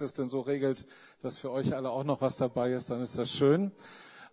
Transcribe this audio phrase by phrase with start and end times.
[0.00, 0.86] es denn so regelt,
[1.22, 3.72] dass für euch alle auch noch was dabei ist, dann ist das schön.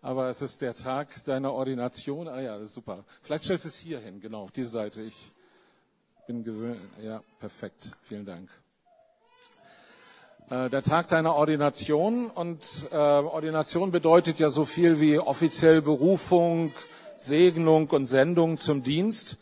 [0.01, 2.27] Aber es ist der Tag deiner Ordination.
[2.27, 3.03] Ah ja, super.
[3.21, 5.01] Vielleicht stellst du es hier hin, genau, auf diese Seite.
[5.01, 5.31] Ich
[6.27, 6.79] bin gewöhnt.
[7.01, 7.91] Ja, perfekt.
[8.03, 8.49] Vielen Dank.
[10.49, 16.71] Äh, der Tag deiner Ordination und äh, Ordination bedeutet ja so viel wie offiziell Berufung,
[17.17, 19.37] Segnung und Sendung zum Dienst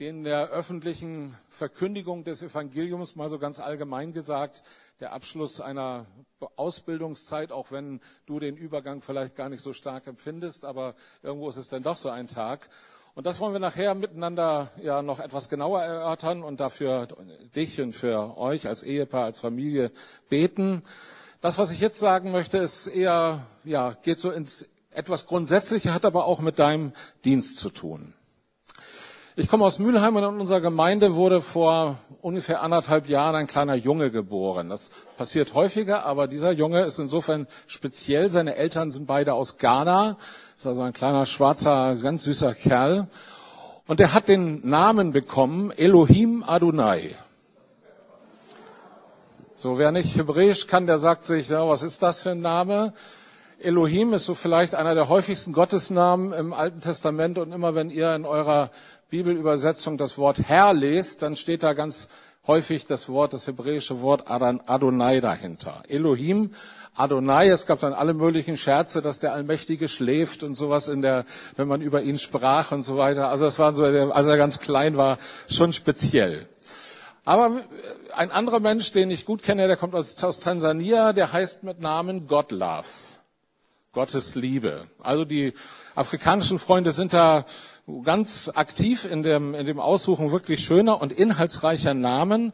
[0.00, 4.64] den der öffentlichen Verkündigung des Evangeliums, mal so ganz allgemein gesagt,
[5.00, 6.06] der Abschluss einer
[6.56, 11.56] Ausbildungszeit, auch wenn du den Übergang vielleicht gar nicht so stark empfindest, aber irgendwo ist
[11.56, 12.68] es dann doch so ein Tag.
[13.14, 17.06] Und das wollen wir nachher miteinander ja noch etwas genauer erörtern und dafür
[17.54, 19.92] dich und für euch als Ehepaar, als Familie
[20.28, 20.82] beten.
[21.40, 26.04] Das, was ich jetzt sagen möchte, ist eher, ja, geht so ins etwas Grundsätzliche, hat
[26.04, 26.92] aber auch mit deinem
[27.24, 28.14] Dienst zu tun.
[29.36, 33.74] Ich komme aus Mülheim und in unserer Gemeinde wurde vor ungefähr anderthalb Jahren ein kleiner
[33.74, 34.68] Junge geboren.
[34.68, 38.30] Das passiert häufiger, aber dieser Junge ist insofern speziell.
[38.30, 40.10] Seine Eltern sind beide aus Ghana.
[40.10, 43.08] Das ist also ein kleiner, schwarzer, ganz süßer Kerl.
[43.88, 47.16] Und er hat den Namen bekommen Elohim Adonai.
[49.56, 52.92] So, wer nicht Hebräisch kann, der sagt sich, ja, was ist das für ein Name?
[53.58, 58.14] Elohim ist so vielleicht einer der häufigsten Gottesnamen im Alten Testament und immer wenn ihr
[58.14, 58.70] in eurer
[59.14, 62.08] Bibelübersetzung das Wort Herr lest, dann steht da ganz
[62.48, 65.84] häufig das Wort, das hebräische Wort Adonai dahinter.
[65.86, 66.50] Elohim,
[66.96, 71.26] Adonai, es gab dann alle möglichen Scherze, dass der Allmächtige schläft und sowas in der,
[71.54, 73.28] wenn man über ihn sprach und so weiter.
[73.28, 76.48] Also das war so, als er ganz klein war, schon speziell.
[77.24, 77.60] Aber
[78.16, 81.80] ein anderer Mensch, den ich gut kenne, der kommt aus, aus Tansania, der heißt mit
[81.80, 83.14] Namen Godlove.
[83.92, 84.88] Gottes Liebe.
[85.00, 85.54] Also die
[85.94, 87.44] afrikanischen Freunde sind da
[88.02, 92.52] ganz aktiv in dem, in dem Aussuchen wirklich schöner und inhaltsreicher Namen.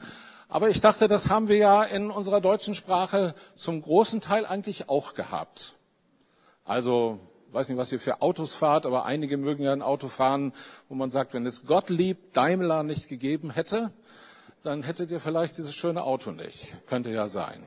[0.48, 4.88] Aber ich dachte, das haben wir ja in unserer deutschen Sprache zum großen Teil eigentlich
[4.88, 5.76] auch gehabt.
[6.64, 7.20] Also,
[7.52, 10.52] weiß nicht, was ihr für Autos fahrt, aber einige mögen ja ein Auto fahren,
[10.88, 13.92] wo man sagt, wenn es Gottlieb Daimler nicht gegeben hätte,
[14.64, 16.76] dann hättet ihr vielleicht dieses schöne Auto nicht.
[16.86, 17.64] Könnte ja sein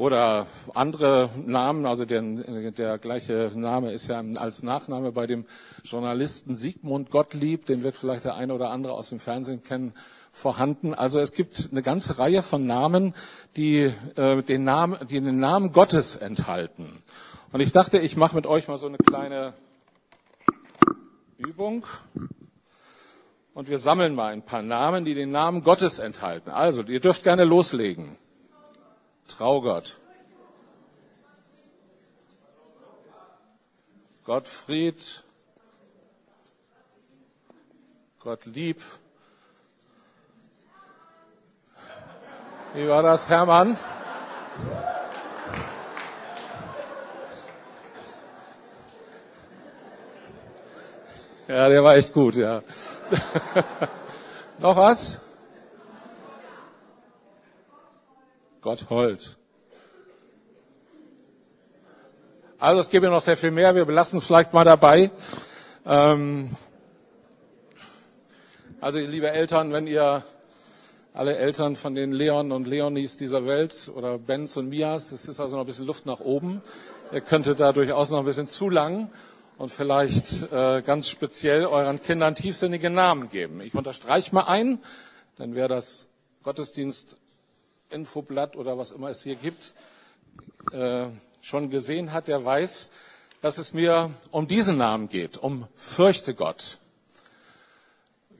[0.00, 5.44] oder andere Namen, also der, der gleiche Name ist ja als Nachname bei dem
[5.84, 9.92] Journalisten Sigmund Gottlieb, den wird vielleicht der eine oder andere aus dem Fernsehen kennen,
[10.32, 10.94] vorhanden.
[10.94, 13.14] Also es gibt eine ganze Reihe von Namen,
[13.56, 17.00] die, äh, den, Namen, die den Namen Gottes enthalten.
[17.52, 19.52] Und ich dachte, ich mache mit euch mal so eine kleine
[21.36, 21.84] Übung.
[23.52, 26.48] Und wir sammeln mal ein paar Namen, die den Namen Gottes enthalten.
[26.48, 28.16] Also, ihr dürft gerne loslegen.
[29.30, 29.96] Traugott.
[34.24, 35.24] Gottfried.
[38.20, 38.82] Gottlieb.
[42.74, 43.76] Wie war das, Hermann?
[51.48, 52.62] Ja, der war echt gut, ja.
[54.58, 55.18] Noch was?
[58.60, 59.38] Gotthold.
[62.58, 63.74] Also es gibt ja noch sehr viel mehr.
[63.74, 65.10] Wir belassen es vielleicht mal dabei.
[65.86, 66.50] Ähm
[68.82, 70.22] also liebe Eltern, wenn ihr
[71.14, 75.40] alle Eltern von den Leon und Leonis dieser Welt oder Benz und Mias, es ist
[75.40, 76.60] also noch ein bisschen Luft nach oben.
[77.12, 79.10] Ihr könntet da durchaus noch ein bisschen zu lang
[79.56, 83.60] und vielleicht äh, ganz speziell euren Kindern tiefsinnige Namen geben.
[83.62, 84.78] Ich unterstreiche mal ein,
[85.36, 86.08] dann wäre das
[86.42, 87.16] Gottesdienst
[87.90, 89.74] Infoblatt oder was immer es hier gibt,
[90.72, 91.06] äh,
[91.40, 92.90] schon gesehen hat, der weiß,
[93.40, 96.78] dass es mir um diesen Namen geht, um Fürchte Gott.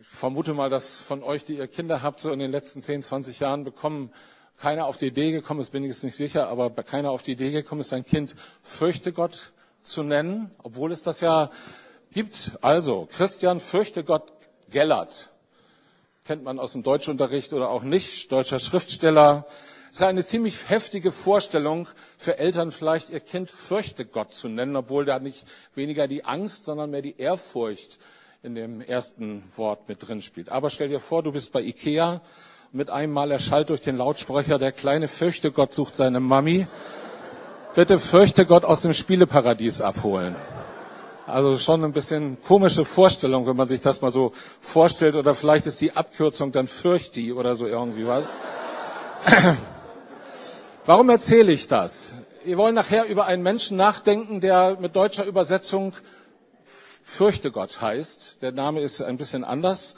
[0.01, 3.03] Ich vermute mal, dass von euch, die ihr Kinder habt, so in den letzten 10,
[3.03, 4.13] 20 Jahren bekommen,
[4.59, 7.33] keiner auf die Idee gekommen ist, bin ich jetzt nicht sicher, aber keiner auf die
[7.33, 11.51] Idee gekommen ist, sein Kind Fürchte Gott zu nennen, obwohl es das ja
[12.13, 12.53] gibt.
[12.61, 14.31] Also, Christian Fürchte Gott
[14.69, 15.33] Gellert
[16.31, 19.47] kennt man aus dem Deutschunterricht oder auch nicht, deutscher Schriftsteller.
[19.89, 21.89] Es ist eine ziemlich heftige Vorstellung
[22.19, 25.45] für Eltern, vielleicht ihr Kind fürchte Gott zu nennen, obwohl da nicht
[25.75, 27.99] weniger die Angst, sondern mehr die Ehrfurcht
[28.45, 30.51] in dem ersten Wort mit drin spielt.
[30.51, 32.21] Aber stell dir vor, du bist bei Ikea,
[32.71, 36.69] mit einem Mal erschallt durch den Lautsprecher, der kleine fürchte Gott sucht seine Mami.
[37.75, 40.37] Bitte fürchte Gott aus dem Spieleparadies abholen.
[41.31, 45.15] Also schon ein bisschen komische Vorstellung, wenn man sich das mal so vorstellt.
[45.15, 48.41] Oder vielleicht ist die Abkürzung dann Fürchti oder so irgendwie was.
[50.87, 52.15] Warum erzähle ich das?
[52.45, 55.93] Wir wollen nachher über einen Menschen nachdenken, der mit deutscher Übersetzung
[57.03, 58.43] Fürchte Gott heißt.
[58.43, 59.97] Der Name ist ein bisschen anders.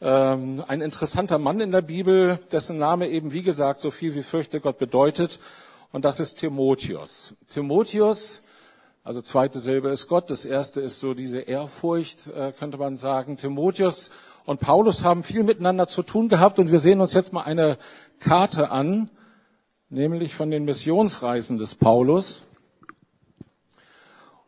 [0.00, 4.22] ähm, ein interessanter Mann in der Bibel, dessen Name eben, wie gesagt, so viel wie
[4.22, 5.38] fürchte Gott bedeutet.
[5.92, 7.34] Und das ist Timotheus.
[7.48, 8.42] Timotheus,
[9.02, 13.38] also zweite Silbe ist Gott, das erste ist so diese Ehrfurcht, äh, könnte man sagen.
[13.38, 14.10] Timotheus
[14.44, 17.78] und Paulus haben viel miteinander zu tun gehabt und wir sehen uns jetzt mal eine
[18.18, 19.08] Karte an,
[19.88, 22.42] nämlich von den Missionsreisen des Paulus.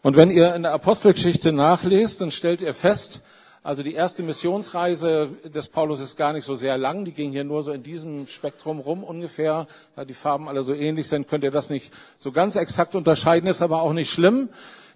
[0.02, 3.22] Und wenn ihr in der Apostelgeschichte nachlest, dann stellt ihr fest,
[3.64, 7.04] also die erste Missionsreise des Paulus ist gar nicht so sehr lang.
[7.04, 9.68] Die ging hier nur so in diesem Spektrum rum ungefähr.
[9.94, 13.48] Da die Farben alle so ähnlich sind, könnt ihr das nicht so ganz exakt unterscheiden.
[13.48, 14.48] Ist aber auch nicht schlimm.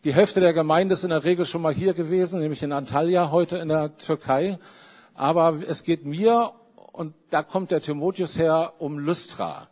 [0.02, 3.30] Die Hälfte der Gemeinde ist in der Regel schon mal hier gewesen, nämlich in Antalya
[3.30, 4.58] heute in der Türkei.
[5.14, 6.50] Aber es geht mir,
[6.92, 9.68] und da kommt der Timotheus her, um Lystra.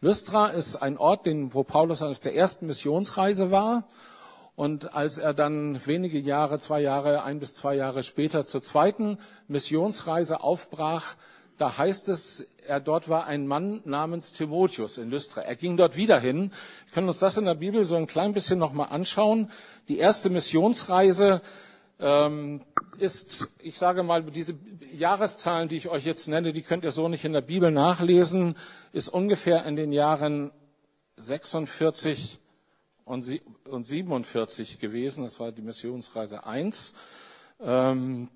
[0.00, 3.84] Lystra ist ein Ort, wo Paulus auf der ersten Missionsreise war.
[4.56, 9.18] Und als er dann wenige Jahre, zwei Jahre, ein bis zwei Jahre später zur zweiten
[9.48, 11.14] Missionsreise aufbrach,
[11.56, 15.42] da heißt es, er dort war ein Mann namens Timotheus in Lystra.
[15.42, 16.52] Er ging dort wieder hin.
[16.86, 19.50] Wir können uns das in der Bibel so ein klein bisschen nochmal anschauen.
[19.88, 21.42] Die erste Missionsreise
[21.98, 22.62] ähm,
[22.98, 24.54] ist, ich sage mal, diese
[24.96, 28.56] Jahreszahlen, die ich euch jetzt nenne, die könnt ihr so nicht in der Bibel nachlesen,
[28.92, 30.50] ist ungefähr in den Jahren
[31.16, 32.39] 46
[33.10, 35.24] und 47 gewesen.
[35.24, 36.94] Das war die Missionsreise 1.
[37.60, 38.28] Ähm,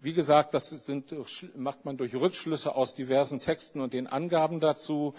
[0.00, 1.14] wie gesagt, das sind,
[1.56, 5.14] macht man durch Rückschlüsse aus diversen Texten und den Angaben dazu.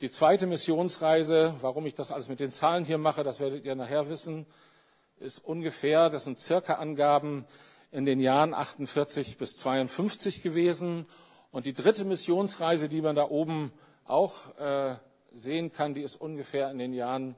[0.00, 3.74] Die zweite Missionsreise, warum ich das alles mit den Zahlen hier mache, das werdet ihr
[3.74, 4.46] nachher wissen,
[5.18, 7.46] ist ungefähr, das sind circa Angaben
[7.90, 11.06] in den Jahren 48 bis 52 gewesen.
[11.50, 13.72] Und die dritte Missionsreise, die man da oben
[14.04, 14.96] auch äh,
[15.32, 17.34] sehen kann, die ist ungefähr in den Jahren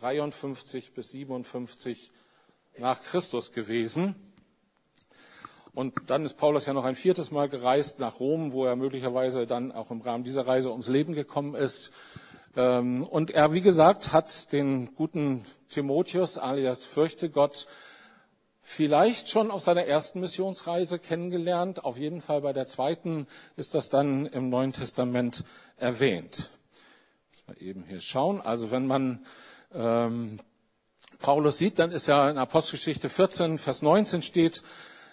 [0.00, 2.10] 53 bis 57
[2.78, 4.14] nach Christus gewesen.
[5.72, 9.46] Und dann ist Paulus ja noch ein viertes Mal gereist nach Rom, wo er möglicherweise
[9.46, 11.92] dann auch im Rahmen dieser Reise ums Leben gekommen ist.
[12.56, 17.66] Ähm, und er, wie gesagt, hat den guten Timotheus alias Fürchte Gott
[18.62, 21.84] vielleicht schon auf seiner ersten Missionsreise kennengelernt.
[21.84, 23.26] Auf jeden Fall bei der zweiten
[23.56, 25.44] ist das dann im Neuen Testament
[25.76, 26.50] erwähnt.
[27.46, 28.40] Mal eben hier schauen.
[28.40, 29.26] Also wenn man
[29.74, 30.40] ähm,
[31.18, 34.62] Paulus sieht, dann ist ja in Apostelgeschichte 14, Vers 19 steht,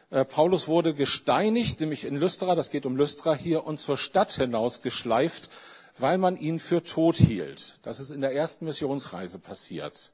[0.10, 4.32] äh, Paulus wurde gesteinigt, nämlich in Lystra, das geht um Lystra hier, und zur Stadt
[4.32, 5.50] hinaus geschleift,
[5.98, 7.80] weil man ihn für tot hielt.
[7.84, 10.12] Das ist in der ersten Missionsreise passiert.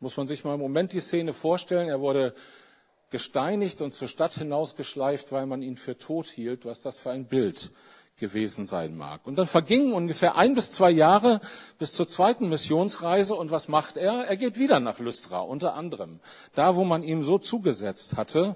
[0.00, 1.88] Muss man sich mal im Moment die Szene vorstellen.
[1.88, 2.34] Er wurde
[3.10, 6.64] gesteinigt und zur Stadt hinausgeschleift, weil man ihn für tot hielt.
[6.64, 7.70] Was das für ein Bild
[8.22, 9.26] gewesen sein mag.
[9.26, 11.40] Und dann vergingen ungefähr ein bis zwei Jahre
[11.80, 13.34] bis zur zweiten Missionsreise.
[13.34, 14.12] Und was macht er?
[14.24, 16.20] Er geht wieder nach Lystra, unter anderem.
[16.54, 18.54] Da, wo man ihm so zugesetzt hatte.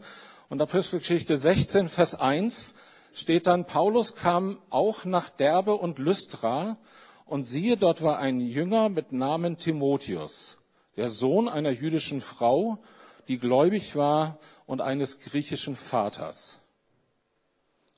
[0.49, 2.77] Und Apostelgeschichte 16, Vers 1
[3.13, 6.77] steht dann, Paulus kam auch nach Derbe und Lystra.
[7.25, 10.59] Und siehe, dort war ein Jünger mit Namen Timotheus,
[10.97, 12.79] der Sohn einer jüdischen Frau,
[13.27, 16.61] die gläubig war und eines griechischen Vaters.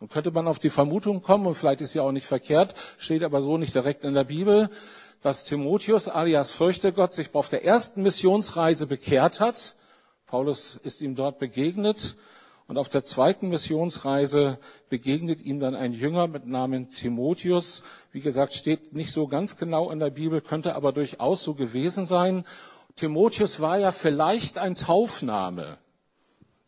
[0.01, 3.25] Nun könnte man auf die Vermutung kommen, und vielleicht ist sie auch nicht verkehrt, steht
[3.25, 4.71] aber so nicht direkt in der Bibel,
[5.23, 9.75] dass Timotheus alias Fürchtegott sich auf der ersten Missionsreise bekehrt hat.
[10.27, 12.17] Paulus ist ihm dort begegnet.
[12.69, 14.59] Und auf der zweiten Missionsreise
[14.91, 17.83] begegnet ihm dann ein Jünger mit Namen Timotheus.
[18.13, 22.05] Wie gesagt, steht nicht so ganz genau in der Bibel, könnte aber durchaus so gewesen
[22.05, 22.45] sein.
[22.95, 25.79] Timotheus war ja vielleicht ein Taufname.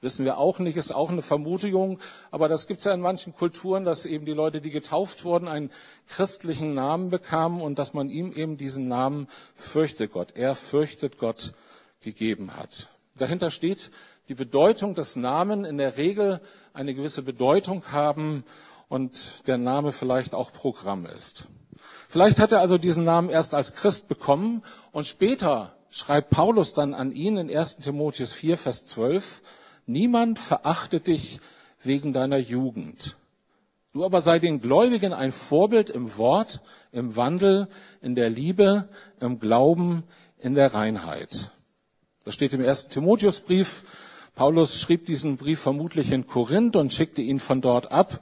[0.02, 1.98] Wissen wir auch nicht, ist auch eine Vermutung,
[2.30, 5.46] aber das gibt es ja in manchen Kulturen, dass eben die Leute, die getauft wurden,
[5.46, 5.70] einen
[6.08, 11.52] christlichen Namen bekamen und dass man ihm eben diesen Namen fürchtet Gott, er fürchtet Gott
[12.00, 12.88] gegeben hat.
[13.18, 13.90] Dahinter steht
[14.30, 16.40] die Bedeutung des Namen in der Regel
[16.72, 18.44] eine gewisse Bedeutung haben
[18.88, 21.46] und der Name vielleicht auch Programm ist.
[22.08, 26.94] Vielleicht hat er also diesen Namen erst als Christ bekommen und später schreibt Paulus dann
[26.94, 29.42] an ihn in 1 Timotheus 4, Vers 12,
[29.86, 31.40] Niemand verachtet dich
[31.82, 33.16] wegen deiner Jugend.
[33.92, 36.60] Du aber sei den Gläubigen ein Vorbild im Wort,
[36.92, 37.68] im Wandel,
[38.00, 40.04] in der Liebe, im Glauben,
[40.38, 41.50] in der Reinheit.
[42.24, 43.84] Das steht im ersten Timotheusbrief.
[44.36, 48.20] Paulus schrieb diesen Brief vermutlich in Korinth und schickte ihn von dort ab.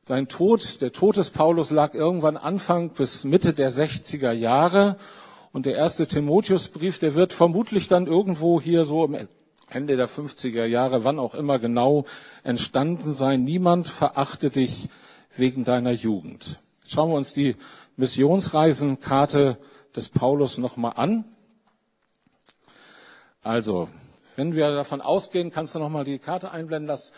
[0.00, 4.96] Sein Tod, der Tod des Paulus lag irgendwann Anfang bis Mitte der 60er Jahre.
[5.52, 9.28] Und der erste Timotheusbrief, der wird vermutlich dann irgendwo hier so im
[9.70, 12.04] Ende der 50er Jahre, wann auch immer genau
[12.42, 13.44] entstanden sein.
[13.44, 14.88] Niemand verachte dich
[15.36, 16.58] wegen deiner Jugend.
[16.86, 17.56] Schauen wir uns die
[17.96, 19.58] Missionsreisenkarte
[19.94, 21.24] des Paulus nochmal an.
[23.42, 23.88] Also,
[24.36, 27.12] wenn wir davon ausgehen, kannst du nochmal die Karte einblenden, dass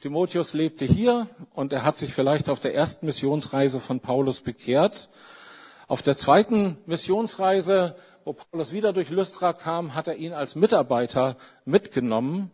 [0.00, 5.08] Timotheus lebte hier und er hat sich vielleicht auf der ersten Missionsreise von Paulus bekehrt.
[5.88, 11.36] Auf der zweiten Missionsreise, wo Paulus wieder durch Lystra kam, hat er ihn als Mitarbeiter
[11.64, 12.50] mitgenommen.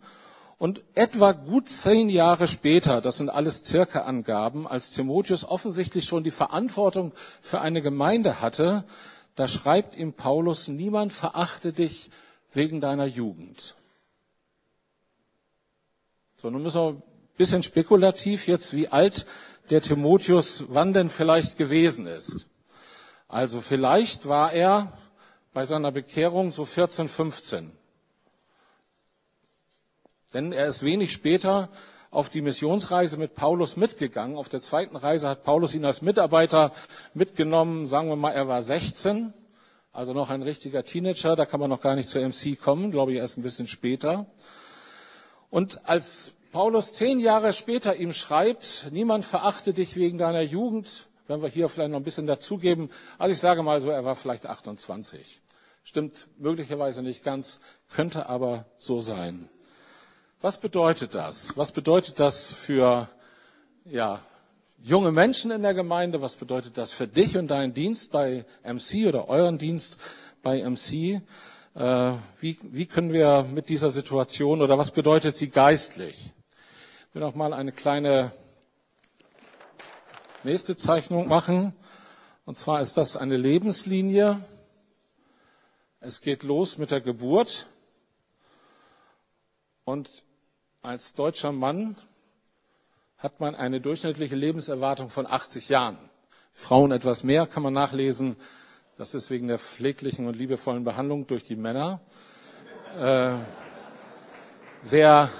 [0.58, 6.22] Und etwa gut zehn Jahre später, das sind alles circa Angaben, als Timotheus offensichtlich schon
[6.22, 8.84] die Verantwortung für eine Gemeinde hatte,
[9.36, 12.10] da schreibt ihm Paulus, niemand verachte dich
[12.52, 13.74] wegen deiner Jugend.
[16.36, 17.02] So, nun müssen wir
[17.40, 19.24] bisschen spekulativ jetzt, wie alt
[19.70, 22.48] der Timotheus wann denn vielleicht gewesen ist.
[23.28, 24.92] Also vielleicht war er
[25.52, 27.72] bei seiner Bekehrung so 14, 15.
[30.34, 31.68] Denn er ist wenig später
[32.10, 34.36] auf die Missionsreise mit Paulus mitgegangen.
[34.36, 36.72] Auf der zweiten Reise hat Paulus ihn als Mitarbeiter
[37.14, 37.86] mitgenommen.
[37.86, 39.32] Sagen wir mal, er war 16,
[39.92, 41.36] also noch ein richtiger Teenager.
[41.36, 44.26] Da kann man noch gar nicht zur MC kommen, glaube ich, erst ein bisschen später.
[45.50, 51.42] Und als Paulus zehn Jahre später ihm schreibt, niemand verachte dich wegen deiner Jugend, wenn
[51.42, 52.90] wir hier vielleicht noch ein bisschen dazugeben.
[53.16, 55.40] Also ich sage mal so, er war vielleicht 28.
[55.84, 59.48] Stimmt möglicherweise nicht ganz, könnte aber so sein.
[60.42, 61.56] Was bedeutet das?
[61.56, 63.08] Was bedeutet das für
[63.84, 64.20] ja,
[64.82, 66.20] junge Menschen in der Gemeinde?
[66.20, 70.00] Was bedeutet das für dich und deinen Dienst bei MC oder euren Dienst
[70.42, 71.22] bei MC?
[71.76, 76.32] Äh, wie, wie können wir mit dieser Situation oder was bedeutet sie geistlich?
[77.08, 78.32] Ich will noch mal eine kleine
[80.44, 81.72] nächste Zeichnung machen.
[82.44, 84.40] Und zwar ist das eine Lebenslinie.
[86.00, 87.66] Es geht los mit der Geburt.
[89.84, 90.08] Und
[90.82, 91.96] als deutscher Mann
[93.18, 95.98] hat man eine durchschnittliche Lebenserwartung von 80 Jahren.
[96.52, 98.36] Frauen etwas mehr, kann man nachlesen.
[98.96, 102.00] Das ist wegen der pfleglichen und liebevollen Behandlung durch die Männer.
[102.98, 103.32] Äh,
[104.82, 105.30] wer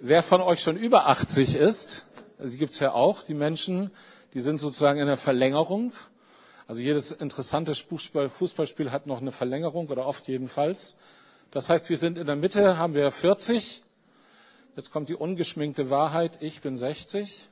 [0.00, 2.06] Wer von euch schon über 80 ist,
[2.38, 3.90] die gibt es ja auch, die Menschen,
[4.34, 5.92] die sind sozusagen in der Verlängerung.
[6.66, 10.96] Also jedes interessante Fußballspiel hat noch eine Verlängerung oder oft jedenfalls.
[11.50, 13.82] Das heißt, wir sind in der Mitte, haben wir 40.
[14.76, 17.48] Jetzt kommt die ungeschminkte Wahrheit, ich bin 60.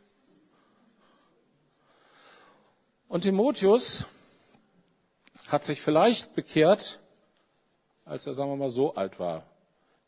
[3.08, 4.04] Und Timotheus
[5.48, 7.00] hat sich vielleicht bekehrt,
[8.04, 9.44] als er, sagen wir mal, so alt war.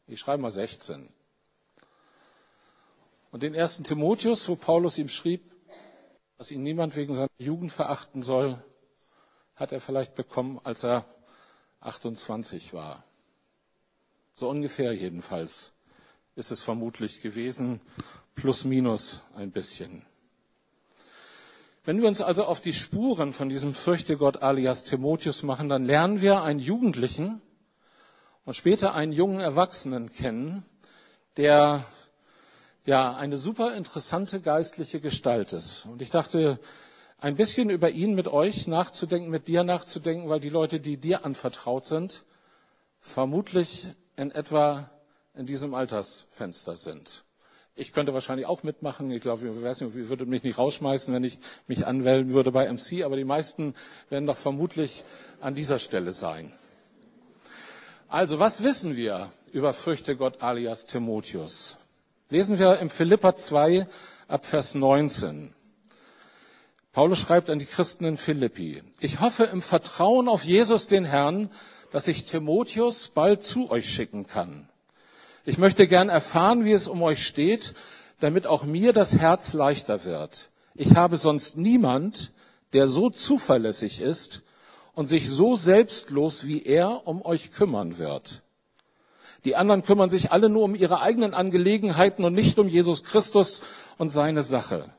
[0.06, 1.08] Ich schreibe mal 16.
[3.30, 5.42] Und den ersten Timotheus, wo Paulus ihm schrieb,
[6.38, 8.62] dass ihn niemand wegen seiner Jugend verachten soll,
[9.54, 11.04] hat er vielleicht bekommen, als er
[11.80, 13.04] 28 war.
[14.34, 15.72] So ungefähr jedenfalls
[16.36, 17.80] ist es vermutlich gewesen,
[18.36, 20.06] plus minus ein bisschen.
[21.84, 25.84] Wenn wir uns also auf die Spuren von diesem Fürchte Gott alias Timotheus machen, dann
[25.84, 27.40] lernen wir einen Jugendlichen
[28.44, 30.64] und später einen jungen Erwachsenen kennen,
[31.36, 31.82] der
[32.88, 35.84] ja eine super interessante geistliche Gestalt ist.
[35.86, 36.58] Und ich dachte,
[37.18, 41.24] ein bisschen über ihn mit euch nachzudenken, mit dir nachzudenken, weil die Leute, die dir
[41.24, 42.24] anvertraut sind,
[42.98, 44.90] vermutlich in etwa
[45.34, 47.24] in diesem Altersfenster sind.
[47.74, 49.10] Ich könnte wahrscheinlich auch mitmachen.
[49.10, 52.50] Ich glaube, ich weiß nicht, ich würde mich nicht rausschmeißen, wenn ich mich anwählen würde
[52.50, 53.74] bei MC, aber die meisten
[54.08, 55.04] werden doch vermutlich
[55.40, 56.52] an dieser Stelle sein.
[58.08, 61.76] Also, was wissen wir über Früchte Gott alias Timotheus?
[62.30, 63.86] Lesen wir im Philippa 2
[64.26, 65.54] ab Vers 19.
[66.92, 71.48] Paulus schreibt an die Christen in Philippi, ich hoffe im Vertrauen auf Jesus den Herrn,
[71.90, 74.68] dass ich Timotheus bald zu euch schicken kann.
[75.46, 77.72] Ich möchte gern erfahren, wie es um euch steht,
[78.20, 80.50] damit auch mir das Herz leichter wird.
[80.74, 82.32] Ich habe sonst niemand,
[82.74, 84.42] der so zuverlässig ist
[84.92, 88.42] und sich so selbstlos wie er um euch kümmern wird.
[89.44, 93.62] Die anderen kümmern sich alle nur um ihre eigenen Angelegenheiten und nicht um Jesus Christus
[93.96, 94.92] und seine Sache.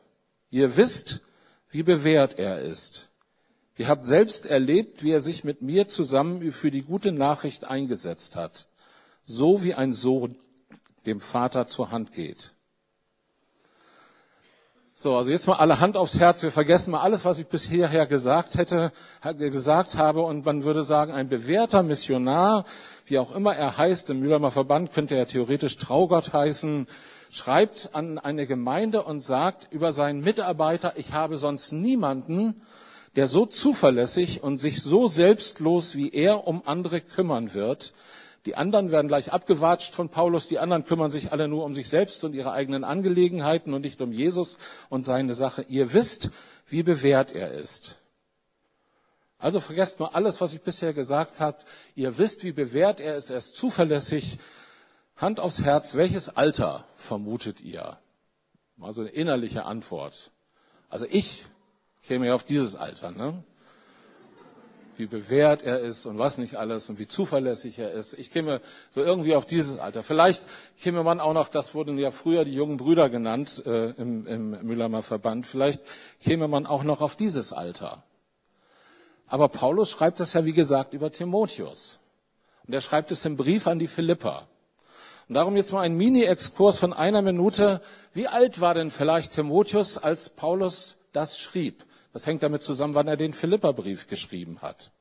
[0.50, 1.22] Ihr wisst,
[1.70, 3.10] wie bewährt er ist.
[3.78, 8.36] Ihr habt selbst erlebt, wie er sich mit mir zusammen für die gute Nachricht eingesetzt
[8.36, 8.68] hat,
[9.26, 10.38] so wie ein Sohn
[11.06, 12.54] dem Vater zur Hand geht.
[15.02, 16.44] So, also jetzt mal alle Hand aufs Herz.
[16.44, 18.92] Wir vergessen mal alles, was ich bisher gesagt hätte,
[19.38, 20.24] gesagt habe.
[20.24, 22.66] Und man würde sagen, ein bewährter Missionar,
[23.06, 26.86] wie auch immer er heißt, im Mühlheimer Verband könnte er theoretisch Traugott heißen,
[27.32, 32.62] schreibt an eine Gemeinde und sagt über seinen Mitarbeiter, ich habe sonst niemanden,
[33.16, 37.94] der so zuverlässig und sich so selbstlos wie er um andere kümmern wird,
[38.50, 40.48] die anderen werden gleich abgewatscht von Paulus.
[40.48, 44.02] Die anderen kümmern sich alle nur um sich selbst und ihre eigenen Angelegenheiten und nicht
[44.02, 44.58] um Jesus
[44.90, 45.62] und seine Sache.
[45.68, 46.32] Ihr wisst,
[46.66, 47.98] wie bewährt er ist.
[49.38, 51.60] Also vergesst mal alles, was ich bisher gesagt habe.
[51.94, 53.30] Ihr wisst, wie bewährt er ist.
[53.30, 54.40] Er ist zuverlässig.
[55.16, 58.00] Hand aufs Herz, welches Alter vermutet ihr?
[58.78, 60.32] Mal so eine innerliche Antwort.
[60.90, 61.46] Also ich
[62.02, 63.44] käme ja auf dieses Alter, ne?
[65.00, 68.12] Wie bewährt er ist und was nicht alles und wie zuverlässig er ist.
[68.20, 68.60] Ich käme
[68.94, 70.04] so irgendwie auf dieses Alter.
[70.04, 70.44] Vielleicht
[70.78, 74.62] käme man auch noch, das wurden ja früher die jungen Brüder genannt äh, im, im
[74.62, 75.84] Mühlheimer Verband, vielleicht
[76.20, 78.04] käme man auch noch auf dieses Alter.
[79.26, 82.00] Aber Paulus schreibt das ja, wie gesagt, über Timotheus.
[82.68, 84.50] Und er schreibt es im Brief an die Philippa.
[85.30, 87.80] Und darum jetzt mal ein Mini-Exkurs von einer Minute.
[88.12, 91.86] Wie alt war denn vielleicht Timotheus, als Paulus das schrieb?
[92.14, 94.92] Das hängt damit zusammen, wann er den Philipperbrief geschrieben hat.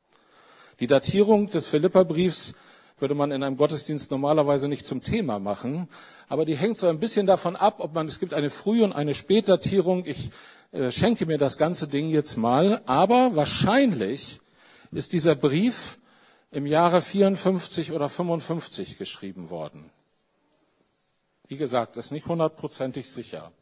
[0.81, 2.55] Die Datierung des Philipperbriefs
[2.99, 5.88] würde man in einem Gottesdienst normalerweise nicht zum Thema machen,
[6.29, 8.93] aber die hängt so ein bisschen davon ab, ob man, es gibt eine Früh- und
[8.93, 10.05] eine Spätdatierung.
[10.05, 10.31] Ich
[10.73, 14.41] äh, schenke mir das ganze Ding jetzt mal, aber wahrscheinlich
[14.91, 15.99] ist dieser Brief
[16.50, 19.91] im Jahre 54 oder 55 geschrieben worden.
[21.47, 23.53] Wie gesagt, ist nicht hundertprozentig sicher.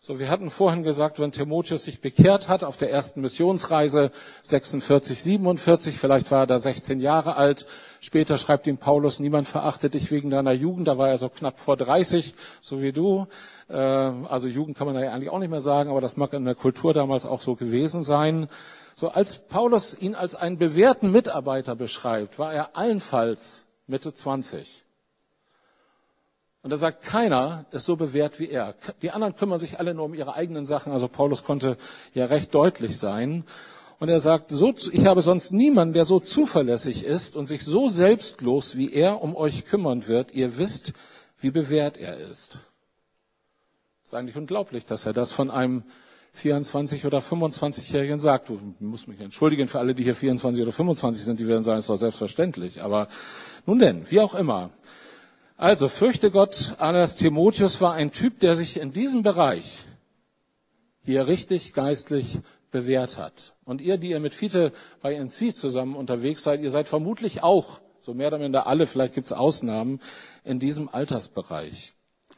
[0.00, 4.12] So, wir hatten vorhin gesagt, wenn Timotheus sich bekehrt hat auf der ersten Missionsreise
[4.44, 7.66] 46, 47, vielleicht war er da 16 Jahre alt.
[7.98, 10.86] Später schreibt ihm Paulus, niemand verachtet dich wegen deiner Jugend.
[10.86, 13.26] Da war er so knapp vor 30, so wie du.
[13.68, 16.44] Äh, also Jugend kann man ja eigentlich auch nicht mehr sagen, aber das mag in
[16.44, 18.46] der Kultur damals auch so gewesen sein.
[18.94, 24.84] So, als Paulus ihn als einen bewährten Mitarbeiter beschreibt, war er allenfalls Mitte 20.
[26.62, 28.74] Und er sagt, keiner ist so bewährt wie er.
[29.02, 30.92] Die anderen kümmern sich alle nur um ihre eigenen Sachen.
[30.92, 31.76] Also Paulus konnte
[32.14, 33.44] ja recht deutlich sein.
[34.00, 37.88] Und er sagt, so, ich habe sonst niemanden, der so zuverlässig ist und sich so
[37.88, 40.32] selbstlos wie er um euch kümmern wird.
[40.32, 40.92] Ihr wisst,
[41.40, 42.60] wie bewährt er ist.
[44.02, 45.84] Das ist eigentlich unglaublich, dass er das von einem
[46.32, 48.48] 24 oder 25-Jährigen sagt.
[48.48, 51.78] Du musst mich entschuldigen für alle, die hier 24 oder 25 sind, die werden sagen,
[51.78, 52.82] es ist doch selbstverständlich.
[52.82, 53.08] Aber
[53.66, 54.70] nun denn, wie auch immer.
[55.60, 59.86] Also fürchte Gott, Anas Timotheus war ein Typ, der sich in diesem Bereich
[61.02, 62.38] hier richtig geistlich
[62.70, 63.56] bewährt hat.
[63.64, 64.72] Und ihr, die ihr mit Fiete
[65.02, 69.14] bei NC zusammen unterwegs seid, ihr seid vermutlich auch, so mehr oder minder alle, vielleicht
[69.14, 69.98] gibt es Ausnahmen,
[70.44, 71.92] in diesem Altersbereich.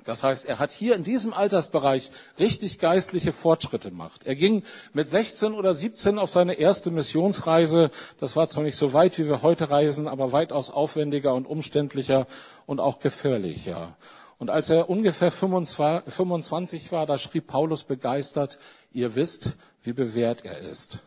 [0.04, 4.22] Das heißt, er hat hier in diesem Altersbereich richtig geistliche Fortschritte gemacht.
[4.24, 7.90] Er ging mit 16 oder 17 auf seine erste Missionsreise.
[8.18, 12.26] Das war zwar nicht so weit, wie wir heute reisen, aber weitaus aufwendiger und umständlicher
[12.66, 13.96] und auch gefährlicher.
[14.38, 18.58] Und als er ungefähr 25 war, da schrieb Paulus begeistert,
[18.90, 21.00] ihr wisst, wie bewährt er ist.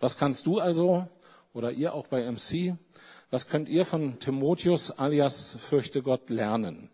[0.00, 1.08] Was kannst du also,
[1.54, 2.76] oder ihr auch bei MC,
[3.30, 6.90] was könnt ihr von Timotheus alias Fürchte Gott lernen?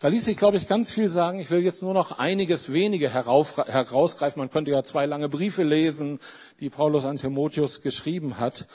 [0.00, 1.40] Da ließ sich, glaube ich, ganz viel sagen.
[1.40, 4.40] Ich will jetzt nur noch einiges wenige herausgreifen.
[4.40, 6.20] Man könnte ja zwei lange Briefe lesen,
[6.58, 8.66] die Paulus an Timotheus geschrieben hat.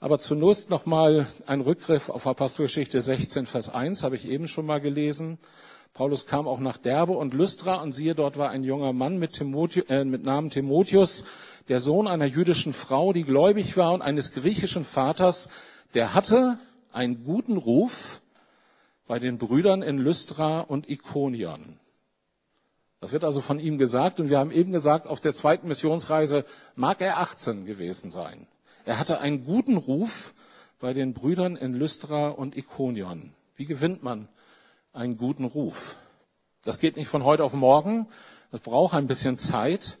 [0.00, 4.66] Aber zunächst noch mal ein Rückgriff auf Apostelgeschichte 16, Vers 1, habe ich eben schon
[4.66, 5.38] mal gelesen.
[5.94, 9.32] Paulus kam auch nach Derbe und Lystra und siehe, dort war ein junger Mann mit,
[9.32, 11.24] Timotheus, äh, mit Namen Timotheus,
[11.70, 15.48] der Sohn einer jüdischen Frau, die gläubig war und eines griechischen Vaters.
[15.94, 16.58] Der hatte
[16.92, 18.20] einen guten Ruf
[19.06, 21.78] bei den Brüdern in Lystra und Ikonion.
[23.00, 26.44] Das wird also von ihm gesagt und wir haben eben gesagt, auf der zweiten Missionsreise
[26.74, 28.46] mag er 18 gewesen sein.
[28.84, 30.34] Er hatte einen guten Ruf
[30.80, 33.32] bei den Brüdern in Lystra und Ikonion.
[33.54, 34.28] Wie gewinnt man
[34.92, 35.98] einen guten Ruf?
[36.62, 38.08] Das geht nicht von heute auf morgen.
[38.50, 39.98] Das braucht ein bisschen Zeit.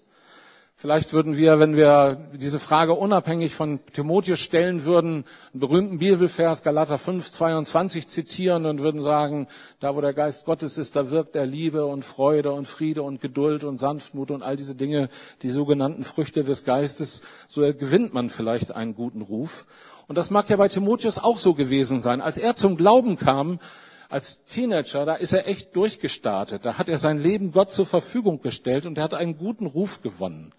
[0.78, 6.62] Vielleicht würden wir, wenn wir diese Frage unabhängig von Timotheus stellen würden, einen berühmten Bibelvers
[6.62, 9.48] Galater 5, 22 zitieren und würden sagen,
[9.80, 13.22] da wo der Geist Gottes ist, da wirkt er Liebe und Freude und Friede und
[13.22, 15.08] Geduld und Sanftmut und all diese Dinge,
[15.40, 17.22] die sogenannten Früchte des Geistes.
[17.48, 19.64] So gewinnt man vielleicht einen guten Ruf.
[20.08, 22.20] Und das mag ja bei Timotheus auch so gewesen sein.
[22.20, 23.60] Als er zum Glauben kam,
[24.08, 26.64] als Teenager, da ist er echt durchgestartet.
[26.64, 30.02] Da hat er sein Leben Gott zur Verfügung gestellt und er hat einen guten Ruf
[30.02, 30.52] gewonnen.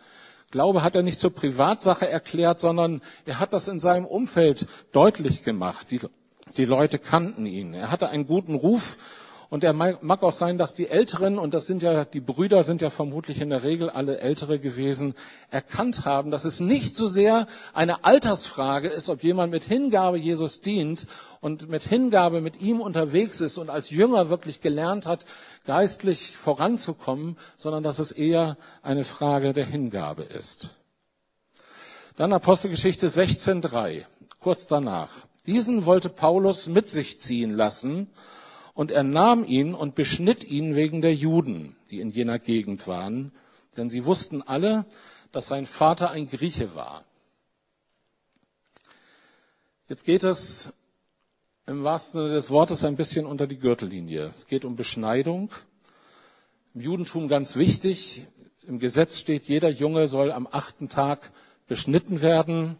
[0.52, 5.44] Glaube hat er nicht zur Privatsache erklärt, sondern er hat das in seinem Umfeld deutlich
[5.44, 5.92] gemacht.
[5.92, 6.00] Die,
[6.56, 7.74] die Leute kannten ihn.
[7.74, 8.98] Er hatte einen guten Ruf
[9.50, 12.82] und er mag auch sein, dass die Älteren, und das sind ja, die Brüder sind
[12.82, 15.16] ja vermutlich in der Regel alle Ältere gewesen,
[15.50, 20.60] erkannt haben, dass es nicht so sehr eine Altersfrage ist, ob jemand mit Hingabe Jesus
[20.60, 21.08] dient
[21.40, 25.24] und mit Hingabe mit ihm unterwegs ist und als Jünger wirklich gelernt hat,
[25.66, 30.76] geistlich voranzukommen, sondern dass es eher eine Frage der Hingabe ist.
[32.18, 34.04] Dann Apostelgeschichte 16.3,
[34.40, 35.12] kurz danach.
[35.46, 38.10] Diesen wollte Paulus mit sich ziehen lassen,
[38.78, 43.32] und er nahm ihn und beschnitt ihn wegen der Juden, die in jener Gegend waren,
[43.76, 44.86] denn sie wussten alle,
[45.32, 47.04] dass sein Vater ein Grieche war.
[49.90, 50.74] Jetzt geht es
[51.66, 54.32] im wahrsten Sinne des Wortes ein bisschen unter die Gürtellinie.
[54.38, 55.50] Es geht um Beschneidung.
[56.76, 58.28] Im Judentum ganz wichtig.
[58.68, 61.32] Im Gesetz steht, jeder Junge soll am achten Tag
[61.68, 62.78] beschnitten werden.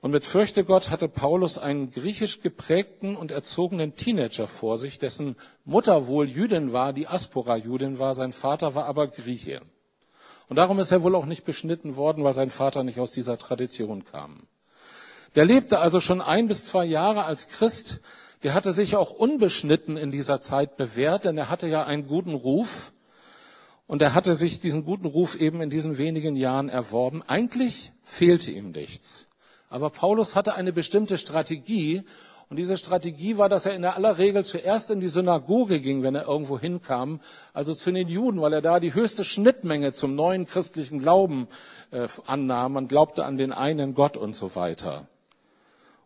[0.00, 5.34] Und mit Fürchte Gott hatte Paulus einen griechisch geprägten und erzogenen Teenager vor sich, dessen
[5.64, 9.60] Mutter wohl Jüdin war, die Aspora-Jüdin war, sein Vater war aber Grieche.
[10.48, 13.38] Und darum ist er wohl auch nicht beschnitten worden, weil sein Vater nicht aus dieser
[13.38, 14.46] Tradition kam.
[15.34, 18.00] Der lebte also schon ein bis zwei Jahre als Christ.
[18.42, 22.34] Der hatte sich auch unbeschnitten in dieser Zeit bewährt, denn er hatte ja einen guten
[22.34, 22.92] Ruf.
[23.86, 27.22] Und er hatte sich diesen guten Ruf eben in diesen wenigen Jahren erworben.
[27.26, 29.27] Eigentlich fehlte ihm nichts.
[29.70, 32.02] Aber Paulus hatte eine bestimmte Strategie.
[32.50, 36.14] Und diese Strategie war, dass er in aller Regel zuerst in die Synagoge ging, wenn
[36.14, 37.20] er irgendwo hinkam,
[37.52, 41.46] also zu den Juden, weil er da die höchste Schnittmenge zum neuen christlichen Glauben
[41.90, 42.72] äh, annahm.
[42.72, 45.06] Man glaubte an den einen Gott und so weiter.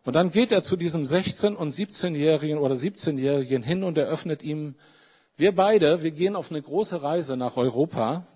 [0.03, 4.75] Und dann geht er zu diesem 16- und 17-Jährigen oder 17-Jährigen hin und eröffnet ihm,
[5.37, 8.27] wir beide, wir gehen auf eine große Reise nach Europa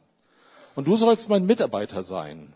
[0.76, 2.54] und du sollst mein Mitarbeiter sein.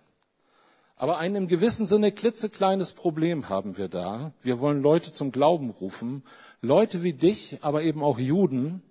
[1.01, 4.33] Aber ein im gewissen Sinne klitzekleines Problem haben wir da.
[4.43, 6.21] Wir wollen Leute zum Glauben rufen.
[6.61, 8.83] Leute wie dich, aber eben auch Juden.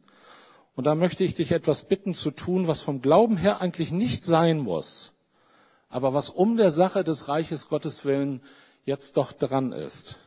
[0.74, 4.24] Und da möchte ich dich etwas bitten zu tun, was vom Glauben her eigentlich nicht
[4.24, 5.12] sein muss,
[5.88, 8.42] aber was um der Sache des Reiches Gottes willen
[8.84, 10.18] jetzt doch dran ist.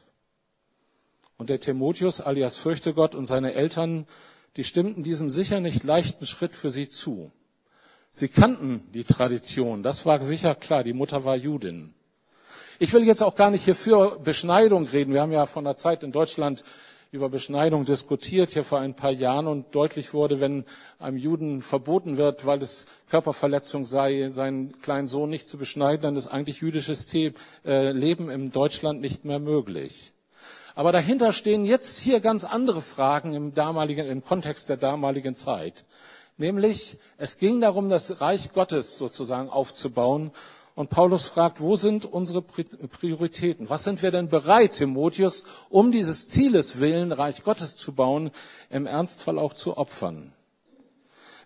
[1.36, 4.08] Und der Timotheus alias Fürchte Gott und seine Eltern,
[4.56, 7.34] die stimmten diesem sicher nicht leichten Schritt für sie zu.
[8.16, 11.96] Sie kannten die Tradition, das war sicher klar, die Mutter war Judin.
[12.78, 15.16] Ich will jetzt auch gar nicht hier für Beschneidung reden.
[15.16, 16.64] Wir haben ja von der Zeit in Deutschland
[17.12, 20.64] über Beschneidung diskutiert, hier vor ein paar Jahren, und deutlich wurde, wenn
[21.00, 26.16] einem Juden verboten wird, weil es Körperverletzung sei, seinen kleinen Sohn nicht zu beschneiden, dann
[26.16, 30.14] ist eigentlich jüdisches äh, Leben in Deutschland nicht mehr möglich.
[30.76, 35.86] Aber dahinter stehen jetzt hier ganz andere Fragen im damaligen, im Kontext der damaligen Zeit.
[36.38, 40.32] Nämlich, es ging darum, das Reich Gottes sozusagen aufzubauen.
[40.76, 43.70] Und Paulus fragt, wo sind unsere Prioritäten?
[43.70, 48.32] Was sind wir denn bereit, Timotheus, um dieses Zieles willen, Reich Gottes zu bauen,
[48.72, 50.34] im Ernstfall auch zu opfern?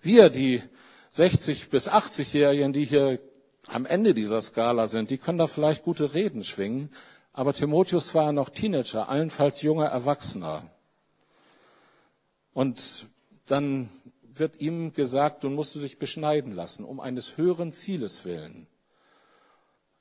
[0.02, 0.64] Wir, die
[1.10, 3.20] 60 bis 80-Jährigen, die hier
[3.68, 6.90] am Ende dieser Skala sind, die können da vielleicht gute Reden schwingen.
[7.34, 10.72] Aber Timotheus war noch Teenager, allenfalls junger Erwachsener.
[12.54, 13.08] Und
[13.46, 13.90] dann
[14.40, 18.68] wird ihm gesagt, du musst du dich beschneiden lassen, um eines höheren Zieles willen.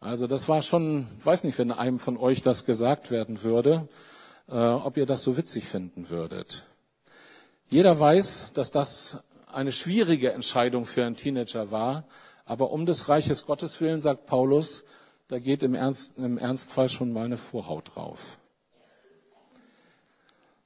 [0.01, 3.88] Also das war schon, weiß nicht, wenn einem von euch das gesagt werden würde,
[4.49, 6.66] äh, ob ihr das so witzig finden würdet.
[7.68, 12.05] Jeder weiß, dass das eine schwierige Entscheidung für einen Teenager war,
[12.44, 14.85] aber um des Reiches Gottes willen, sagt Paulus,
[15.29, 18.38] da geht im, Ernst, im Ernstfall schon mal eine Vorhaut drauf.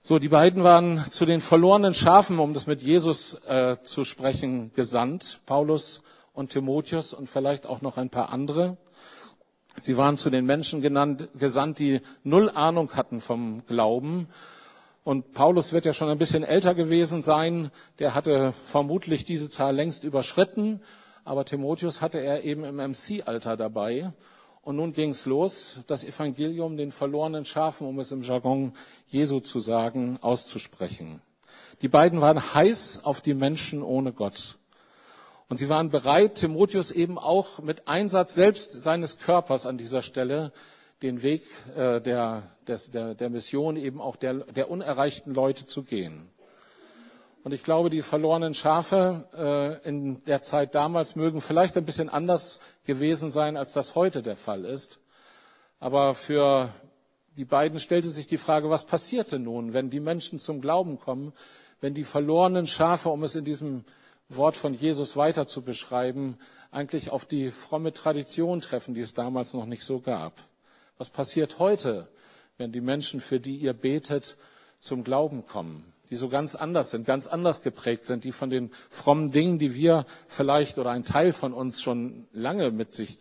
[0.02, 4.72] So, die beiden waren zu den verlorenen Schafen, um das mit Jesus äh, zu sprechen,
[4.72, 5.40] gesandt.
[5.44, 8.78] Paulus und Timotheus und vielleicht auch noch ein paar andere.
[9.78, 14.28] Sie waren zu den Menschen genannt, gesandt, die null Ahnung hatten vom Glauben.
[15.04, 17.70] Und Paulus wird ja schon ein bisschen älter gewesen sein.
[17.98, 20.80] Der hatte vermutlich diese Zahl längst überschritten.
[21.24, 24.14] Aber Timotheus hatte er eben im MC-Alter dabei.
[24.62, 28.73] Und nun ging's los, das Evangelium den verlorenen Schafen, um es im Jargon
[29.09, 31.23] Jesu zu sagen, auszusprechen.
[31.81, 34.59] Die beiden waren heiß auf die Menschen ohne Gott.
[35.49, 40.53] Und sie waren bereit, Timotheus eben auch mit Einsatz selbst seines Körpers an dieser Stelle
[41.03, 41.42] den Weg
[41.75, 46.31] äh, der, des, der, der Mission eben auch der, der unerreichten Leute zu gehen.
[47.42, 52.11] Und ich glaube, die verlorenen Schafe äh, in der Zeit damals mögen vielleicht ein bisschen
[52.11, 55.00] anders gewesen sein, als das heute der Fall ist.
[55.79, 56.68] Aber für
[57.38, 61.33] die beiden stellte sich die Frage, was passierte nun, wenn die Menschen zum Glauben kommen,
[61.81, 63.85] wenn die verlorenen Schafe, um es in diesem
[64.29, 66.38] Wort von Jesus weiter zu beschreiben,
[66.70, 70.35] eigentlich auf die fromme Tradition treffen, die es damals noch nicht so gab.
[70.98, 72.09] Was passiert heute,
[72.59, 74.37] wenn die Menschen, für die ihr betet,
[74.79, 75.94] zum Glauben kommen?
[76.11, 79.75] Die so ganz anders sind, ganz anders geprägt sind, die von den frommen Dingen, die
[79.75, 83.18] wir vielleicht oder ein Teil von uns schon lange mit sich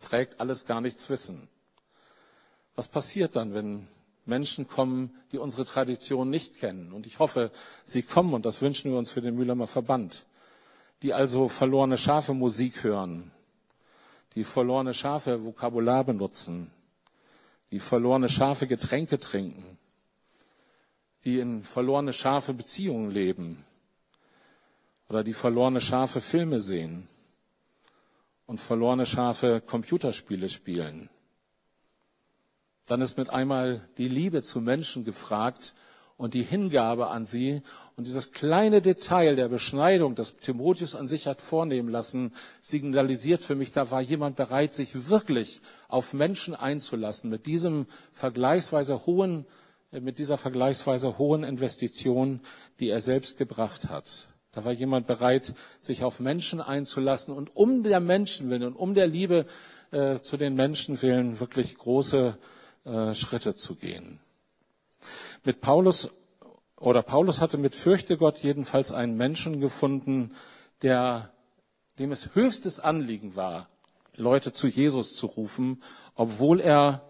[0.00, 1.48] trägt, alles gar nichts wissen.
[2.76, 3.86] Was passiert dann, wenn
[4.24, 6.92] Menschen kommen, die unsere Tradition nicht kennen?
[6.92, 7.50] Und ich hoffe,
[7.84, 10.24] sie kommen, und das wünschen wir uns für den Mühlheimer Verband,
[11.02, 13.32] die also verlorene Schafe Musik hören,
[14.34, 16.70] die verlorene Schafe Vokabular benutzen,
[17.70, 19.78] die verlorene Schafe Getränke trinken,
[21.24, 23.64] die in verlorene Schafe Beziehungen leben
[25.08, 27.08] oder die verlorene Schafe Filme sehen
[28.46, 31.08] und verlorene Schafe Computerspiele spielen.
[32.86, 35.74] Dann ist mit einmal die Liebe zu Menschen gefragt
[36.16, 37.62] und die Hingabe an sie.
[37.96, 43.54] Und dieses kleine Detail der Beschneidung, das Timotheus an sich hat vornehmen lassen, signalisiert für
[43.54, 49.46] mich, da war jemand bereit, sich wirklich auf Menschen einzulassen mit diesem vergleichsweise hohen,
[50.00, 52.40] mit dieser vergleichsweise hohen Investition,
[52.80, 54.28] die er selbst gebracht hat.
[54.52, 58.94] Da war jemand bereit, sich auf Menschen einzulassen und um der Menschen willen und um
[58.94, 59.46] der Liebe
[59.90, 62.38] äh, zu den Menschen willen wirklich große
[62.84, 64.20] äh, Schritte zu gehen.
[65.42, 66.10] Mit Paulus
[66.78, 70.32] oder Paulus hatte mit Fürchte Gott jedenfalls einen Menschen gefunden,
[70.82, 71.32] der,
[71.98, 73.68] dem es höchstes Anliegen war,
[74.16, 75.82] Leute zu Jesus zu rufen,
[76.14, 77.02] obwohl er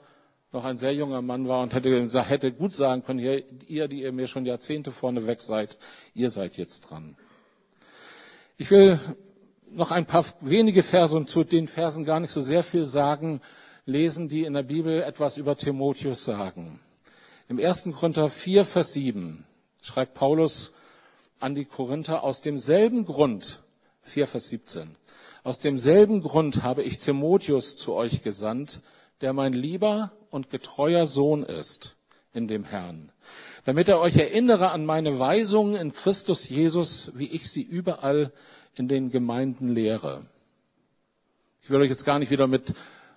[0.54, 4.02] noch ein sehr junger Mann war und hätte, hätte gut sagen können, ihr, ihr, die
[4.02, 5.78] ihr mir schon Jahrzehnte vorne weg seid,
[6.14, 7.16] ihr seid jetzt dran.
[8.56, 8.98] Ich will
[9.70, 13.40] noch ein paar wenige Verse und zu den Versen gar nicht so sehr viel sagen,
[13.84, 16.80] lesen, die in der Bibel etwas über Timotheus sagen.
[17.48, 17.88] Im 1.
[17.92, 19.44] Korinther 4, Vers 7
[19.82, 20.72] schreibt Paulus
[21.40, 23.60] an die Korinther aus demselben Grund,
[24.02, 24.94] 4, Vers 17,
[25.42, 28.80] aus demselben Grund habe ich Timotheus zu euch gesandt,
[29.20, 31.96] der mein lieber und getreuer Sohn ist
[32.32, 33.12] in dem Herrn,
[33.64, 38.32] damit er euch erinnere an meine Weisungen in Christus Jesus, wie ich sie überall
[38.74, 40.26] in den Gemeinden lehre.
[41.62, 42.74] Ich will euch jetzt gar nicht wieder mit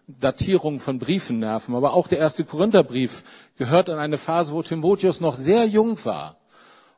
[0.07, 3.23] Datierungen von Briefen nerven, aber auch der erste Korintherbrief
[3.57, 6.37] gehört an eine Phase, wo Timotheus noch sehr jung war.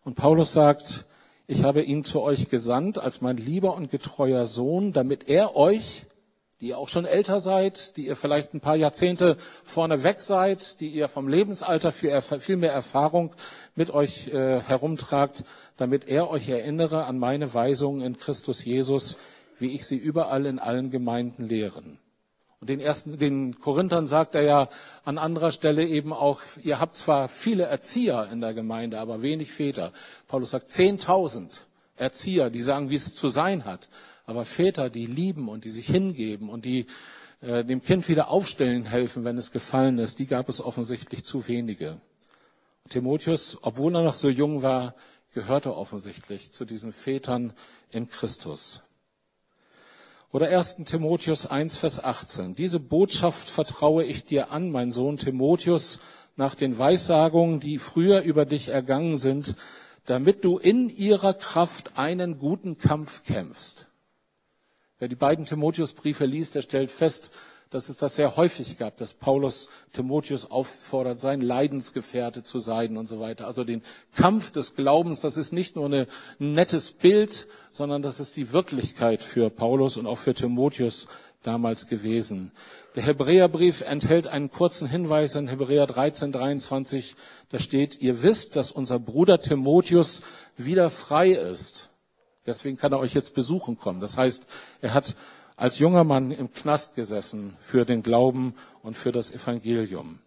[0.04, 1.06] Und Paulus sagt,
[1.48, 6.06] ich habe ihn zu euch gesandt als mein lieber und getreuer Sohn, damit er euch
[6.62, 10.82] die ihr auch schon älter seid, die ihr vielleicht ein paar Jahrzehnte vorne weg seid,
[10.82, 13.34] die ihr vom Lebensalter viel, viel mehr Erfahrung
[13.76, 15.45] mit euch äh, herumtragt,
[15.78, 19.17] damit er euch erinnere an meine Weisungen in Christus Jesus,
[19.58, 22.00] wie ich sie überall in allen Gemeinden lehren.
[22.60, 24.69] Und den ersten, den Korinthern sagt er ja
[25.06, 29.52] an anderer Stelle eben auch, ihr habt zwar viele Erzieher in der Gemeinde, aber wenig
[29.52, 29.93] Väter.
[30.28, 31.62] Paulus sagt 10.000
[31.95, 33.88] Erzieher, die sagen, wie es zu sein hat.
[34.30, 36.86] Aber Väter, die lieben und die sich hingeben und die
[37.42, 41.48] äh, dem Kind wieder aufstellen helfen, wenn es gefallen ist, die gab es offensichtlich zu
[41.48, 42.00] wenige.
[42.88, 44.94] Timotheus, obwohl er noch so jung war,
[45.34, 47.54] gehörte offensichtlich zu diesen Vätern
[47.89, 48.84] in Christus.
[50.32, 50.84] Oder 1.
[50.86, 52.54] Timotheus 1, Vers 18.
[52.54, 56.02] Diese Botschaft vertraue ich dir an, mein Sohn Timotheus,
[56.36, 59.56] nach den Weissagungen, die früher über dich ergangen sind,
[60.06, 63.88] damit du in ihrer Kraft einen guten Kampf kämpfst.
[65.00, 67.32] Wer die beiden Timotheusbriefe liest, der stellt fest,
[67.70, 73.08] dass es das sehr häufig gab, dass Paulus Timotheus auffordert, sein Leidensgefährte zu sein und
[73.08, 73.46] so weiter.
[73.46, 73.82] Also den
[74.14, 76.08] Kampf des Glaubens, das ist nicht nur ein
[76.40, 81.08] nettes Bild, sondern das ist die Wirklichkeit für Paulus und auch für Timotheus
[81.44, 82.52] damals gewesen.
[82.96, 87.16] Der Hebräerbrief enthält einen kurzen Hinweis in Hebräer 13, 23.
[87.50, 90.24] Da steht, ihr wisst, dass unser Bruder Timotheus
[90.58, 91.88] wieder frei ist
[92.45, 93.99] Deswegen kann er euch jetzt besuchen kommen.
[93.99, 94.47] Das heißt,
[94.82, 95.15] er hat
[95.56, 100.19] als junger Mann im Knast gesessen für den Glauben und für das Evangelium.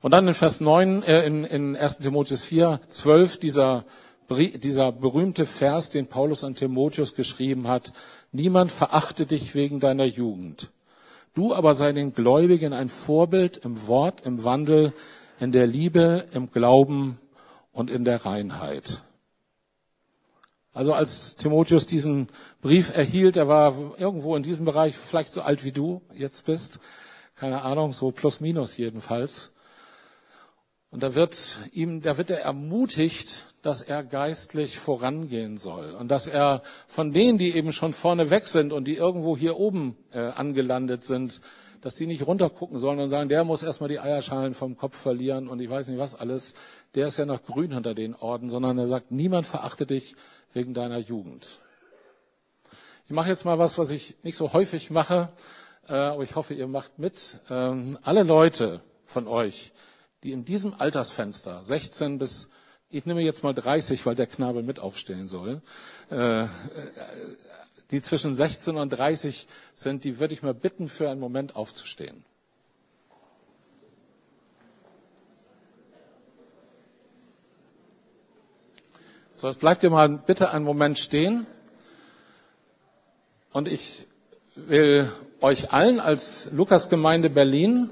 [0.00, 1.98] Und dann in Vers 9, äh, in, in 1.
[1.98, 3.84] Timotheus 4, 12, dieser,
[4.28, 7.92] dieser berühmte Vers, den Paulus an Timotheus geschrieben hat,
[8.32, 10.70] niemand verachte dich wegen deiner Jugend.
[11.34, 14.92] Du aber sei den Gläubigen ein Vorbild im Wort, im Wandel,
[15.40, 17.18] in der Liebe, im Glauben
[17.72, 19.02] und in der Reinheit.
[20.74, 22.28] Also als Timotheus diesen
[22.60, 26.80] Brief erhielt, er war irgendwo in diesem Bereich vielleicht so alt wie du jetzt bist,
[27.36, 29.52] keine Ahnung, so plus minus jedenfalls.
[30.90, 36.26] Und da wird ihm, da wird er ermutigt, dass er geistlich vorangehen soll und dass
[36.26, 40.18] er von denen, die eben schon vorne weg sind und die irgendwo hier oben äh,
[40.18, 41.40] angelandet sind,
[41.84, 45.48] dass die nicht runtergucken sollen und sagen, der muss erstmal die Eierschalen vom Kopf verlieren
[45.48, 46.54] und ich weiß nicht was alles,
[46.94, 50.16] der ist ja noch grün hinter den Orden, sondern er sagt, niemand verachte dich
[50.54, 51.60] wegen deiner Jugend.
[53.04, 55.28] Ich mache jetzt mal was, was ich nicht so häufig mache,
[55.86, 57.40] äh, aber ich hoffe, ihr macht mit.
[57.50, 59.74] Ähm, alle Leute von euch,
[60.22, 62.48] die in diesem Altersfenster 16 bis
[62.94, 65.62] ich nehme jetzt mal 30, weil der Knabe mit aufstehen soll.
[66.10, 66.44] Äh,
[67.94, 72.24] die zwischen 16 und 30 sind, die würde ich mal bitten, für einen Moment aufzustehen.
[79.32, 81.46] So, jetzt bleibt ihr mal bitte einen Moment stehen.
[83.52, 84.08] Und ich
[84.56, 85.08] will
[85.40, 87.90] euch allen als Lukas-Gemeinde Berlin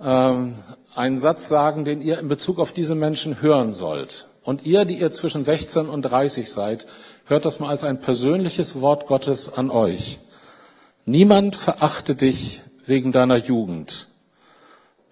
[0.00, 0.56] ähm,
[0.96, 4.26] einen Satz sagen, den ihr in Bezug auf diese Menschen hören sollt.
[4.42, 6.86] Und ihr, die ihr zwischen 16 und 30 seid,
[7.26, 10.18] hört das mal als ein persönliches Wort Gottes an euch.
[11.04, 14.08] Niemand verachte dich wegen deiner Jugend.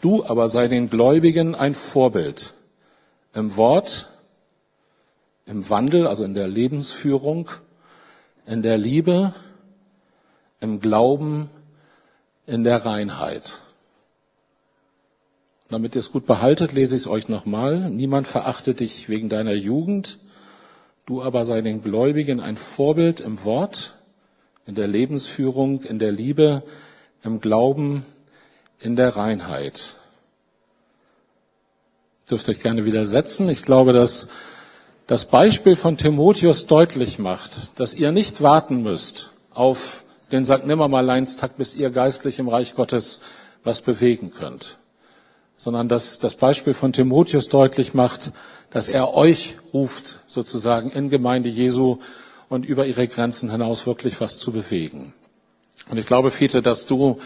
[0.00, 2.55] Du aber sei den Gläubigen ein Vorbild
[3.33, 4.09] im Wort,
[5.46, 7.50] im Wandel, also in der Lebensführung,
[8.46, 9.35] in der Liebe,
[10.61, 11.50] im Glauben,
[12.46, 13.61] in der Reinheit.
[15.68, 17.90] Damit ihr es gut behaltet, lese ich es euch nochmal.
[17.90, 20.18] Niemand verachte dich wegen deiner Jugend,
[21.06, 23.94] du aber sei den Gläubigen ein Vorbild im Wort,
[24.66, 26.62] in der Lebensführung, in der Liebe,
[27.22, 28.04] im Glauben,
[28.78, 29.96] in der Reinheit.
[32.30, 33.48] Dürft euch gerne widersetzen.
[33.50, 34.28] Ich glaube, dass
[35.06, 40.66] das Beispiel von Timotheus deutlich macht, dass ihr nicht warten müsst auf den St.
[40.66, 43.20] Nimmermaleinstag, bis ihr geistlich im Reich Gottes
[43.62, 44.78] was bewegen könnt,
[45.56, 48.32] sondern dass das Beispiel von Timotheus deutlich macht,
[48.70, 51.98] dass er euch ruft, sozusagen in Gemeinde Jesu
[52.48, 55.14] und über ihre Grenzen hinaus wirklich was zu bewegen.
[55.90, 57.18] Und ich glaube, Fiete, dass du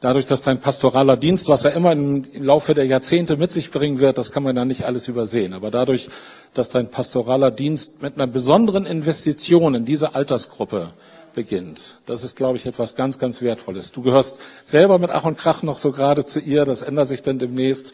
[0.00, 3.98] dadurch, dass dein pastoraler Dienst, was er immer im Laufe der Jahrzehnte mit sich bringen
[4.00, 5.54] wird, das kann man da nicht alles übersehen.
[5.54, 6.08] Aber dadurch,
[6.52, 10.92] dass dein pastoraler Dienst mit einer besonderen Investition in diese Altersgruppe
[11.34, 13.92] beginnt, das ist, glaube ich, etwas ganz, ganz Wertvolles.
[13.92, 16.64] Du gehörst selber mit Ach und Krach noch so gerade zu ihr.
[16.64, 17.92] Das ändert sich dann demnächst,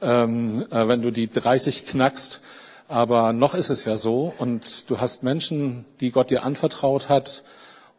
[0.00, 2.40] ähm, äh, wenn du die 30 knackst.
[2.88, 4.32] Aber noch ist es ja so.
[4.38, 7.42] Und du hast Menschen, die Gott dir anvertraut hat.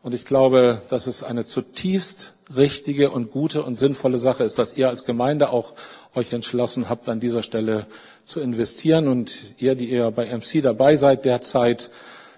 [0.02, 4.78] Und ich glaube, dass es eine zutiefst richtige und gute und sinnvolle Sache ist, dass
[4.78, 5.73] ihr als Gemeinde auch
[6.15, 7.86] euch entschlossen habt, an dieser Stelle
[8.26, 9.08] zu investieren.
[9.08, 11.89] Und ihr, die ihr bei MC dabei seid derzeit,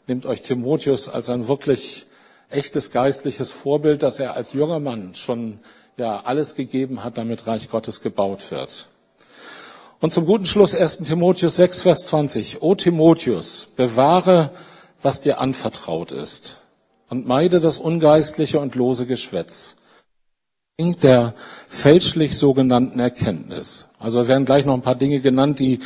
[0.07, 2.07] nehmt euch Timotheus als ein wirklich
[2.49, 5.59] echtes geistliches Vorbild, dass er als junger Mann schon
[5.97, 8.87] ja alles gegeben hat, damit Reich Gottes gebaut wird.
[10.01, 10.99] Und zum guten Schluss 1.
[10.99, 12.61] Timotheus 6, Vers 20.
[12.61, 14.51] O Timotheus, bewahre,
[15.01, 16.57] was dir anvertraut ist
[17.09, 19.75] und meide das ungeistliche und lose Geschwätz
[20.79, 21.33] der
[21.67, 23.87] fälschlich sogenannten Erkenntnis.
[23.99, 25.79] Also werden gleich noch ein paar Dinge genannt, die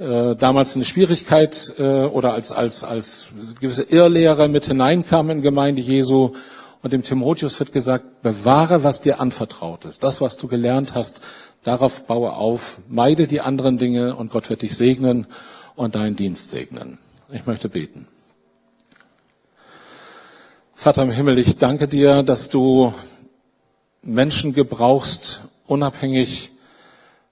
[0.00, 3.28] äh, damals eine Schwierigkeit äh, oder als, als, als
[3.60, 6.32] gewisse Irrlehre mit hineinkamen in Gemeinde Jesu.
[6.82, 10.02] Und dem Timotheus wird gesagt, bewahre, was dir anvertraut ist.
[10.02, 11.20] Das, was du gelernt hast,
[11.64, 12.78] darauf baue auf.
[12.88, 15.26] Meide die anderen Dinge und Gott wird dich segnen
[15.76, 16.96] und deinen Dienst segnen.
[17.30, 18.08] Ich möchte beten.
[20.74, 22.94] Vater im Himmel, ich danke dir, dass du
[24.02, 26.52] Menschen gebrauchst, unabhängig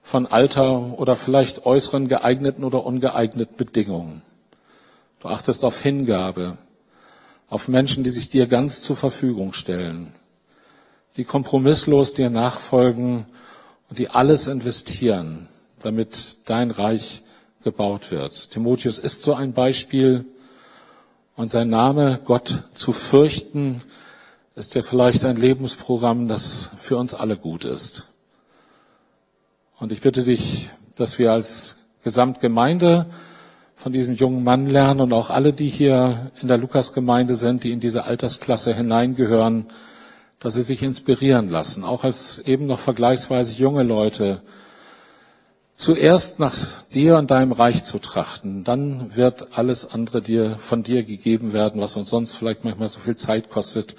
[0.08, 4.22] von Alter oder vielleicht äußeren geeigneten oder ungeeigneten Bedingungen.
[5.20, 6.56] Du achtest auf Hingabe,
[7.50, 10.14] auf Menschen, die sich dir ganz zur Verfügung stellen,
[11.18, 13.26] die kompromisslos dir nachfolgen
[13.90, 15.46] und die alles investieren,
[15.82, 17.20] damit dein Reich
[17.62, 18.50] gebaut wird.
[18.50, 20.24] Timotheus ist so ein Beispiel
[21.36, 23.82] und sein Name, Gott zu fürchten,
[24.54, 28.06] ist ja vielleicht ein Lebensprogramm, das für uns alle gut ist.
[29.78, 33.06] Und ich bitte dich, dass wir als Gesamtgemeinde
[33.76, 37.70] von diesem jungen Mann lernen und auch alle, die hier in der Lukasgemeinde sind, die
[37.70, 39.66] in diese Altersklasse hineingehören,
[40.40, 44.42] dass sie sich inspirieren lassen, auch als eben noch vergleichsweise junge Leute,
[45.76, 46.56] zuerst nach
[46.92, 48.64] dir und deinem Reich zu trachten.
[48.64, 52.98] Dann wird alles andere dir, von dir gegeben werden, was uns sonst vielleicht manchmal so
[52.98, 53.94] viel Zeit kostet,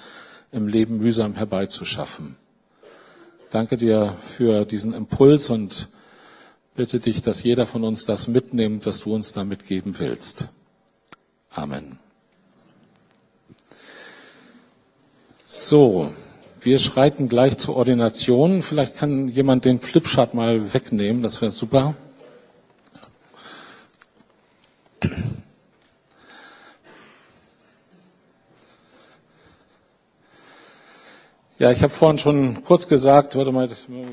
[0.52, 2.36] im Leben mühsam herbeizuschaffen.
[3.50, 5.88] Danke dir für diesen Impuls und
[6.76, 10.46] bitte dich, dass jeder von uns das mitnimmt, was du uns da mitgeben willst.
[11.50, 11.98] Amen.
[15.44, 16.12] So,
[16.60, 18.62] wir schreiten gleich zur Ordination.
[18.62, 21.96] Vielleicht kann jemand den Flipchart mal wegnehmen, das wäre super.
[31.60, 34.08] Ja, ich habe vorhin schon kurz gesagt, warte mal, das mir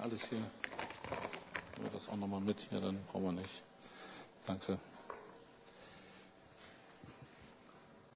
[0.00, 0.38] alles hier.
[1.92, 3.64] Das auch nochmal mit hier, dann brauchen wir nicht.
[4.46, 4.78] Danke.